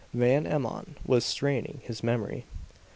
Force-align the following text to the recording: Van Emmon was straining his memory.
Van 0.15 0.47
Emmon 0.47 0.95
was 1.05 1.23
straining 1.23 1.79
his 1.83 2.01
memory. 2.01 2.43